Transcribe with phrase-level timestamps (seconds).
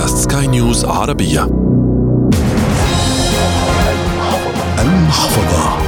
[0.00, 1.44] بودكاست سكاي نيوز عربية.
[4.78, 5.78] المحفظة.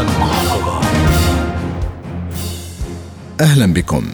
[0.00, 0.80] المحفظة
[3.40, 4.04] أهلا بكم.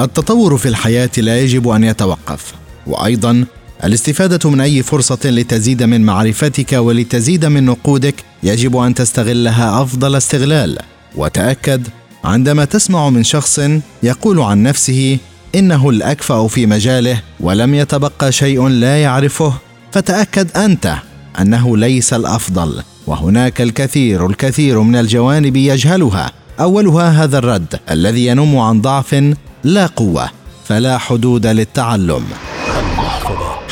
[0.00, 2.54] التطور في الحياة لا يجب أن يتوقف
[2.86, 3.44] وأيضا
[3.84, 10.78] الاستفادة من أي فرصة لتزيد من معرفتك ولتزيد من نقودك يجب أن تستغلها أفضل استغلال.
[11.16, 11.88] وتأكد
[12.24, 13.60] عندما تسمع من شخص
[14.02, 15.18] يقول عن نفسه
[15.54, 19.52] إنه الأكفأ في مجاله ولم يتبقى شيء لا يعرفه
[19.92, 20.94] فتأكد أنت
[21.40, 26.32] أنه ليس الأفضل وهناك الكثير الكثير من الجوانب يجهلها.
[26.60, 29.34] أولها هذا الرد الذي ينم عن ضعف
[29.64, 30.30] لا قوة
[30.64, 32.24] فلا حدود للتعلم.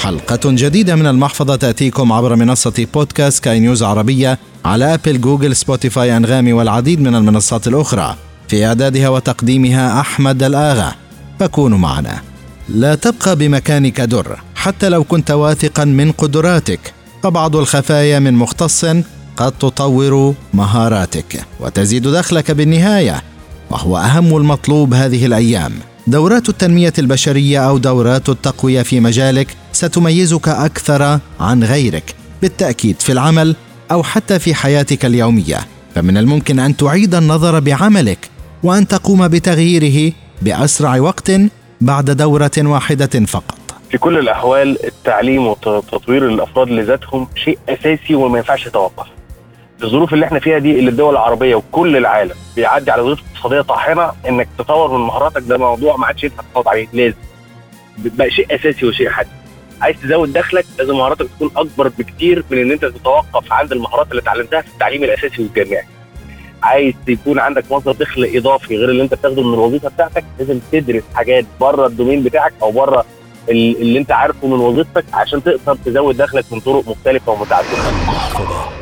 [0.02, 6.16] حلقة جديدة من المحفظة تأتيكم عبر منصة بودكاست سكاي نيوز عربية على أبل جوجل سبوتيفاي
[6.16, 8.16] أنغامي والعديد من المنصات الأخرى.
[8.48, 10.94] في إعدادها وتقديمها أحمد الآغا.
[11.40, 12.20] فكونوا معنا.
[12.68, 16.92] لا تبقى بمكانك در حتى لو كنت واثقا من قدراتك.
[17.22, 18.84] فبعض الخفايا من مختص
[19.36, 23.22] قد تطور مهاراتك وتزيد دخلك بالنهاية
[23.70, 25.72] وهو أهم المطلوب هذه الأيام.
[26.06, 33.56] دورات التنمية البشرية أو دورات التقوية في مجالك ستميزك أكثر عن غيرك بالتأكيد في العمل
[33.90, 35.60] أو حتى في حياتك اليومية.
[35.94, 38.30] فمن الممكن أن تعيد النظر بعملك
[38.62, 40.12] وأن تقوم بتغييره
[40.42, 41.30] بأسرع وقت
[41.80, 43.54] بعد دورة واحدة فقط.
[43.90, 49.06] في كل الأحوال التعليم وتطوير الأفراد لذاتهم شيء أساسي وما ينفعش يتوقف.
[49.82, 54.12] الظروف اللي إحنا فيها دي اللي الدول العربية وكل العالم بيعدي على ظروف اقتصادية طاحنة
[54.28, 57.14] إنك تطور من مهاراتك ده موضوع ما عادش ينفع تقعد عليه لازم.
[57.98, 59.28] بقى شيء أساسي وشيء حدي
[59.80, 64.22] عايز تزود دخلك لازم مهاراتك تكون أكبر بكتير من إن أنت تتوقف عند المهارات اللي
[64.22, 65.84] اتعلمتها في التعليم الأساسي والجامعي.
[66.64, 71.02] عايز يكون عندك مصدر دخل إضافي غير اللي أنت بتاخده من الوظيفة بتاعتك لازم تدرس
[71.14, 73.04] حاجات بره الدومين بتاعك أو بره
[73.48, 77.68] اللي انت عارفه من وظيفتك عشان تقدر تزود دخلك من طرق مختلفة ومتعددة.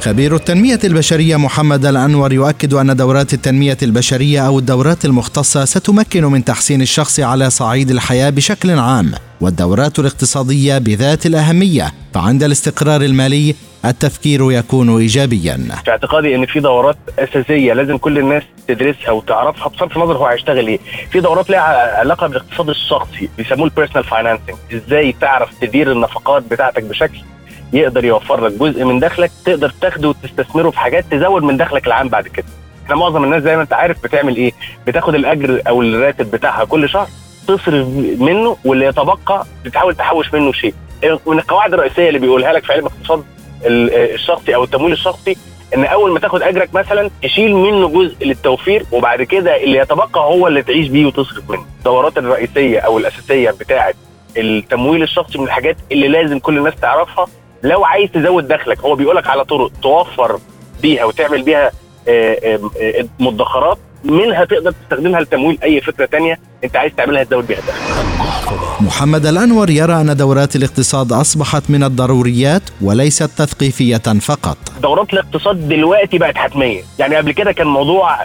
[0.00, 6.44] خبير التنمية البشرية محمد الأنور يؤكد أن دورات التنمية البشرية أو الدورات المختصة ستمكن من
[6.44, 14.52] تحسين الشخص على صعيد الحياة بشكل عام، والدورات الاقتصادية بذات الأهمية، فعند الاستقرار المالي التفكير
[14.52, 15.56] يكون ايجابيا.
[15.84, 18.42] في اعتقادي إن في دورات أساسية لازم كل الناس
[18.74, 20.78] تدرسها وتعرفها بصرف النظر هو هيشتغل إيه.
[21.10, 26.82] في دورات لها علاقة بالاقتصاد الشخصي بيسموه ال personal financing، إزاي تعرف تدير النفقات بتاعتك
[26.82, 27.18] بشكل
[27.72, 32.08] يقدر يوفر لك جزء من دخلك تقدر تاخده وتستثمره في حاجات تزود من دخلك العام
[32.08, 32.46] بعد كده.
[32.84, 34.52] إحنا معظم الناس زي ما أنت عارف بتعمل إيه؟
[34.86, 37.06] بتاخد الأجر أو الراتب بتاعها كل شهر
[37.48, 37.88] تصرف
[38.18, 40.74] منه واللي يتبقى بتحاول تحوش منه شيء.
[41.26, 43.24] من القواعد الرئيسية اللي بيقولها لك في علم الاقتصاد
[43.64, 45.36] الشخصي أو التمويل الشخصي
[45.74, 50.46] إن أول ما تاخد أجرك مثلا تشيل منه جزء للتوفير وبعد كده اللي يتبقى هو
[50.48, 51.64] اللي تعيش بيه وتصرف منه.
[51.78, 53.94] الدورات الرئيسية أو الأساسية بتاعه
[54.36, 57.26] التمويل الشخصي من الحاجات اللي لازم كل الناس تعرفها.
[57.62, 60.38] لو عايز تزود دخلك هو بيقولك على طرق توفر
[60.82, 61.70] بيها وتعمل بيها
[63.20, 67.58] مدخرات منها تقدر تستخدمها لتمويل أي فكرة تانية أنت عايز تعملها تزود بيها
[68.80, 74.56] محمد الأنور يرى أن دورات الاقتصاد أصبحت من الضروريات وليست تثقيفية فقط.
[74.82, 78.24] دورات الاقتصاد دلوقتي بقت حتمية، يعني قبل كده كان موضوع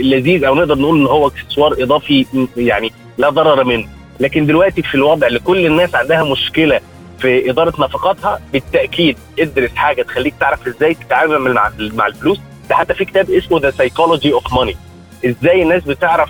[0.00, 2.26] لذيذ أو نقدر نقول إن هو اكسسوار إضافي
[2.56, 3.86] يعني لا ضرر منه،
[4.20, 6.80] لكن دلوقتي في الوضع اللي كل الناس عندها مشكلة
[7.18, 12.94] في إدارة نفقاتها بالتأكيد ادرس حاجة تخليك تعرف إزاي تتعامل مع مع الفلوس، ده حتى
[12.94, 14.76] في كتاب اسمه The Psychology of Money
[15.26, 16.28] إزاي الناس بتعرف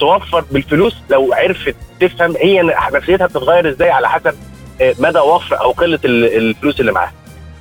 [0.00, 2.62] توفر بالفلوس لو عرفت تفهم هي
[2.92, 4.34] نفسيتها بتتغير إزاي على حسب
[4.80, 7.12] مدى وفر أو قلة الفلوس اللي معاها.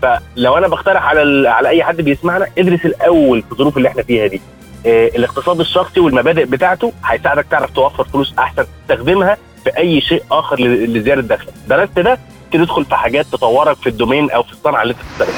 [0.01, 4.27] فلو أنا بقترح على على اي حد بيسمعنا ادرس الأول في الظروف اللي إحنا فيها
[4.27, 4.41] دي.
[4.85, 11.21] الاقتصاد الشخصي والمبادئ بتاعته هيساعدك تعرف توفر فلوس احسن تستخدمها في اي شيء اخر لزيادة
[11.21, 12.19] دخلك درست ده
[12.51, 15.29] تدخل في حاجات تطورك في ال domain أو في الصنعة اللي انت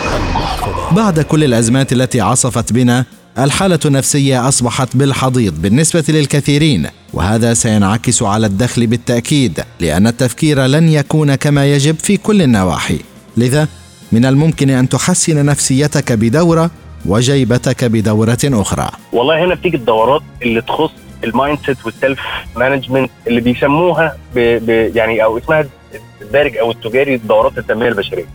[0.91, 3.05] بعد كل الأزمات التي عصفت بنا
[3.39, 11.35] الحالة النفسية أصبحت بالحضيض بالنسبة للكثيرين، وهذا سينعكس على الدخل بالتأكيد، لأن التفكير لن يكون
[11.35, 12.99] كما يجب في كل النواحي،
[13.37, 13.67] لذا
[14.11, 16.71] من الممكن أن تحسن نفسيتك بدورة
[17.05, 18.89] وجيبك بدورة أخرى.
[19.13, 20.91] والله هنا بتيجي الدورات اللي تخص
[21.23, 22.19] ال mindset وال self
[22.55, 24.39] management اللي بيسموها ب...
[24.39, 24.95] ب...
[24.95, 25.65] يعني أو اسمها
[26.21, 28.25] الدارج أو التجاري دورات التنميه البشرية.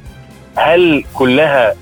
[0.56, 1.74] هل كلها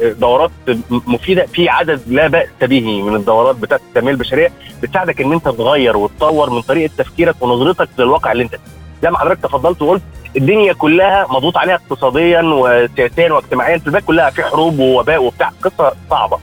[0.00, 0.50] دورات
[0.90, 4.52] مفيدة؟ في عدد لا بأس به من الدورات بتاعت التنمية البشرية
[4.82, 8.60] بتساعدك إن أنت تغير وتطور من طريقة تفكيرك ونظرتك للواقع اللي أنت فيه.
[9.02, 10.02] زي ما حضرتك تفضلت وقلت
[10.36, 15.52] الدنيا كلها مضغوط عليها اقتصاديا وسياسيا واجتماعيا في البلاد كلها في حروب ووباء وبتاع.
[15.62, 16.38] قصة صعبة.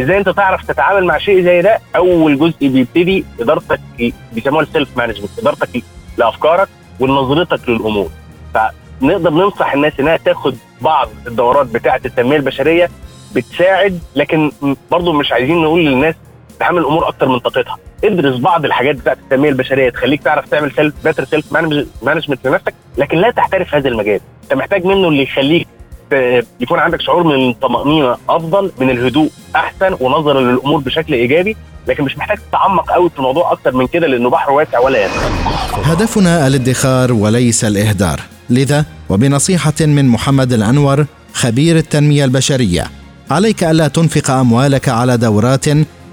[0.00, 3.80] إزاي أنت تعرف تتعامل مع شيء زي ده؟ أول جزء بيبتدي إدارتك
[4.32, 5.82] بيسموها ال self management ادارتك
[6.18, 6.68] لأفكارك
[7.00, 8.10] ونظرتك للأمور.
[9.02, 12.90] نقدر ننصح الناس إنها تاخد بعض الدورات بتاعة التنمية البشرية
[13.34, 14.52] بتساعد لكن
[14.90, 16.14] برضه مش عايزين نقول للناس
[16.60, 17.78] تحمل الأمور أكتر من طاقتها.
[18.04, 21.52] ادرس بعض الحاجات بتاعت التنمية البشرية تخليك تعرف تعمل self better self
[22.02, 24.20] management لنفسك لكن لا تحترف هذا المجال.
[24.44, 25.68] أنت محتاج منه اللي يخليك
[26.60, 31.56] يكون عندك شعور من الطمانينه أفضل من الهدوء أحسن ونظرا للأمور بشكل إيجابي
[31.88, 35.28] لكن مش محتاج تتعمق قوي في الموضوع أكتر من كده لأنه بحر واسع ولا ينفع
[35.84, 38.20] هدفنا الادخار وليس الإهدار.
[38.50, 42.84] لذا وبنصيحة من محمد الأنور خبير التنمية البشرية
[43.30, 45.64] عليك ألا تنفق أموالك على دورات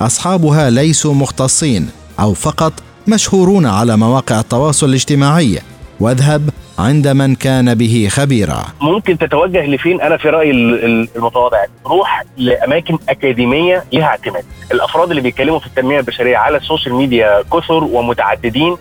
[0.01, 1.89] أصحابها ليسوا مختصين
[2.19, 2.74] أو فقط
[3.07, 5.60] مشهورون على مواقع التواصل الاجتماعي.
[6.00, 6.50] واذهب
[6.80, 8.66] عند من كان به خبيرا.
[8.81, 11.57] ممكن تتوجه لفين؟ أنا في رايي المتواضع.
[11.86, 14.44] روح لأماكن أكاديمية لها اعتماد.
[14.72, 18.78] الأفراد اللي بيتكلموا في التنمية البشرية على السوشيال ميديا كثر ومتعددين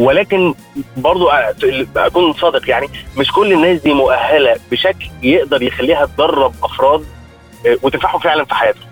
[0.00, 0.54] ولكن
[0.96, 1.28] برضو
[1.96, 7.04] أكون صادق يعني مش كل الناس دي مؤهلة بشكل يقدر يخليها تدرب أفراد
[7.66, 8.82] آه، وتنفعهم فعلا في حياتهم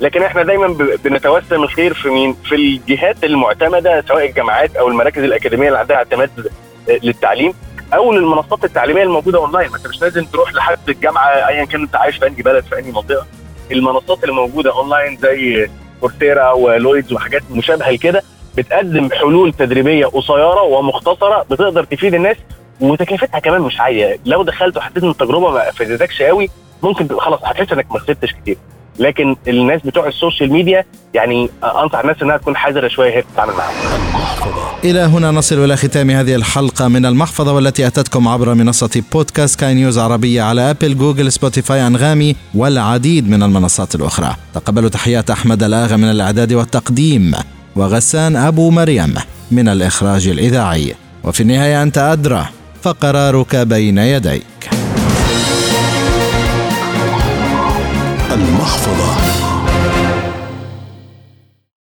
[0.00, 0.66] لكن إحنا دايما
[1.04, 6.50] بنتوسم الخير في مين؟ في الجهات المعتمدة سواء الجامعات أو المراكز الأكاديمية اللي عندها اعتماد
[6.90, 7.52] آه، للتعليم
[7.94, 12.16] أو للمنصات التعليمية الموجودة أونلاين، أنت مش لازم تروح لحد الجامعة ايا كان أنت عايش
[12.16, 13.26] في أنهي بلد في أنهي منطقة.
[13.72, 15.70] المنصات اللي موجوده أونلاين زي
[16.00, 18.22] Coursera ولويدز وحاجات مشابهة لكده
[18.58, 22.36] بتقدم حلول تدريبية قصيرة ومختصرة بتقدر تفيد الناس
[22.80, 26.50] وتكلفتها كمان مش عالية، لو دخلت وحسيت إن التجربة ما فادتكش قوي
[26.82, 28.56] ممكن خلاص هتحس إنك ما خسرتش كتير.
[28.98, 30.84] لكن الناس بتوع السوشيال ميديا
[31.14, 33.74] يعني أنصح الناس إنها تكون حذرة شوية هي بتتعامل معاهم.
[34.84, 39.74] إلى هنا نصل إلى ختام هذه الحلقة من المحفظة والتي أتتكم عبر منصة بودكاست سكاي
[39.74, 44.34] نيوز عربية على أبل جوجل سبوتيفاي أنغامي والعديد من المنصات الأخرى.
[44.54, 47.34] تقبلوا تحيات أحمد الآغا من الإعداد والتقديم
[47.76, 49.14] وغسان أبو مريم
[49.50, 50.94] من الإخراج الإذاعي.
[51.24, 52.48] وفي النهاية أنت أدرى
[52.82, 54.70] فقرارك بين يديك.
[58.32, 59.27] المحفظة